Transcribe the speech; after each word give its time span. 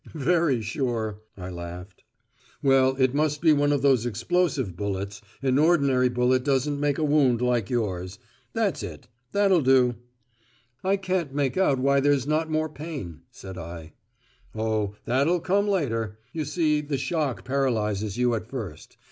"Very 0.15 0.63
sure," 0.63 1.21
I 1.37 1.51
laughed. 1.51 2.03
"Well, 2.63 2.95
it 2.97 3.13
must 3.13 3.39
be 3.39 3.53
one 3.53 3.71
of 3.71 3.83
these 3.83 4.03
explosive 4.03 4.75
bullets, 4.75 5.21
an 5.43 5.59
ordinary 5.59 6.09
bullet 6.09 6.43
doesn't 6.43 6.79
make 6.79 6.97
a 6.97 7.03
wound 7.03 7.39
like 7.39 7.69
yours. 7.69 8.17
That's 8.53 8.81
it. 8.81 9.07
That'll 9.31 9.61
do." 9.61 9.93
"I 10.83 10.97
can't 10.97 11.35
make 11.35 11.55
out 11.55 11.77
why 11.77 11.99
there's 11.99 12.25
not 12.25 12.49
more 12.49 12.67
pain," 12.67 13.21
said 13.29 13.59
I. 13.59 13.93
"Oh, 14.55 14.95
that'll 15.05 15.39
come 15.39 15.67
later. 15.67 16.17
You 16.33 16.45
see 16.45 16.81
the 16.81 16.97
shock 16.97 17.45
paralyses 17.45 18.17
you 18.17 18.33
at 18.33 18.47
first. 18.47 18.97